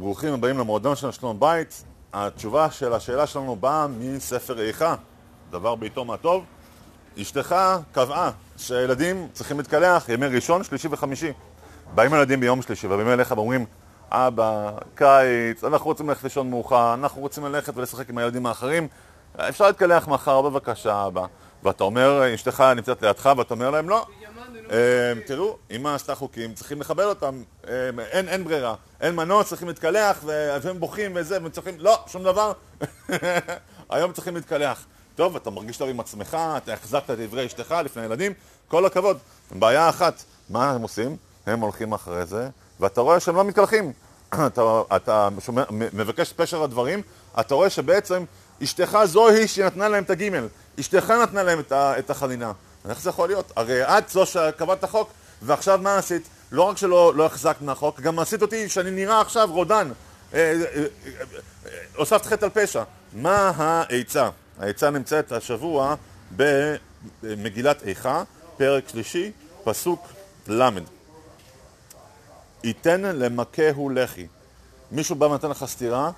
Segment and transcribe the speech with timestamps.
[0.00, 1.84] ברוכים הבאים למועדון של שלום בית.
[2.12, 4.94] התשובה של השאלה שלנו באה מספר איכה,
[5.50, 6.44] דבר בעיתו מה טוב.
[7.20, 7.56] אשתך
[7.92, 11.32] קבעה שהילדים צריכים להתקלח ימי ראשון, שלישי וחמישי.
[11.94, 13.66] באים ילדים ביום שלישי ובאים אליך ואומרים,
[14.10, 18.88] אבא, קיץ, אנחנו רוצים ללכת לישון מאוחר, אנחנו רוצים ללכת ולשחק עם הילדים האחרים,
[19.36, 21.26] אפשר להתקלח מחר, בבקשה, אבא.
[21.64, 24.06] ואתה אומר, אשתך נמצאת לידך, ואתה אומר להם, לא.
[24.70, 30.20] אה, תראו, אמא עשתה חוקים, צריכים לכבד אותם, אה, אין, ברירה, אין מנוע, צריכים להתקלח,
[30.62, 32.52] והם בוכים וזה, והם צריכים, לא, שום דבר,
[33.90, 34.86] היום צריכים להתקלח.
[35.14, 38.32] טוב, אתה מרגיש טוב עם עצמך, אתה החזקת את דברי אשתך לפני ילדים,
[38.68, 39.18] כל הכבוד.
[39.50, 41.16] בעיה אחת, מה הם עושים?
[41.46, 42.48] הם הולכים אחרי זה,
[42.80, 43.92] ואתה רואה שהם לא מתקלחים.
[44.46, 47.02] אתה, אתה שומע, מבקש פשר הדברים,
[47.40, 48.24] אתה רואה שבעצם
[48.62, 50.48] אשתך זוהי שנתנה להם את הגימל,
[50.80, 52.52] אשתך נתנה להם את החנינה.
[52.88, 53.52] איך זה יכול להיות?
[53.56, 55.10] הרי את זו שקבעת את החוק,
[55.42, 56.28] ועכשיו מה עשית?
[56.52, 59.90] לא רק שלא לא החזקת מהחוק, גם עשית אותי שאני נראה עכשיו רודן.
[60.34, 60.84] אה, אה,
[61.66, 62.82] אה, הוספת חטא על פשע.
[63.12, 64.28] מה העצה?
[64.58, 65.94] העצה נמצאת השבוע
[66.36, 68.22] במגילת איכה,
[68.56, 69.32] פרק שלישי,
[69.64, 70.08] פסוק
[70.48, 70.68] ל'
[72.64, 74.26] ייתן למכהו לחי.
[74.92, 76.10] מישהו בא ונותן לך סטירה,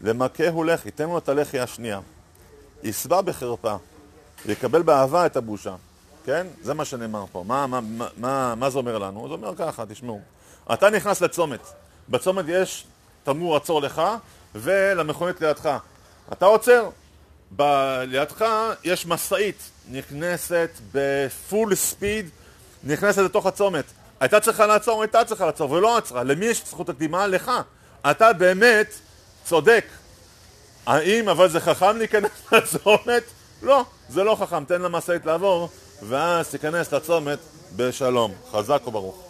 [0.00, 2.00] למכהו לחי, תן לו את הלחי השנייה.
[2.82, 3.76] ישבע בחרפה.
[4.46, 5.74] יקבל באהבה את הבושה,
[6.24, 6.46] כן?
[6.62, 7.44] זה מה שנאמר פה.
[7.46, 7.80] מה, מה,
[8.16, 9.28] מה, מה זה אומר לנו?
[9.28, 10.20] זה אומר ככה, תשמעו.
[10.72, 11.60] אתה נכנס לצומת,
[12.08, 12.84] בצומת יש
[13.24, 14.02] תמור עצור לך
[14.54, 15.78] ולמכונית לידך.
[16.32, 16.88] אתה עוצר,
[17.56, 18.44] ב- לידך
[18.84, 22.28] יש משאית נכנסת בפול ספיד,
[22.84, 23.84] נכנסת לתוך הצומת.
[24.20, 26.22] הייתה צריכה לעצור, הייתה צריכה לעצור, ולא עצרה.
[26.22, 27.26] למי יש זכות הקדימה?
[27.26, 27.50] לך.
[28.10, 28.94] אתה באמת
[29.48, 29.84] צודק.
[30.86, 33.22] האם אבל זה חכם להיכנס לצומת?
[33.62, 35.68] לא, זה לא חכם, תן למשאית לעבור,
[36.02, 37.38] ואז תיכנס לצומת
[37.76, 38.32] בשלום.
[38.52, 39.27] חזק וברוך.